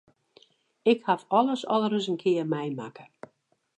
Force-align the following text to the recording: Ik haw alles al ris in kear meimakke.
Ik 0.91 0.99
haw 1.07 1.21
alles 1.39 1.63
al 1.73 1.83
ris 1.91 2.07
in 2.11 2.19
kear 2.21 2.47
meimakke. 2.53 3.05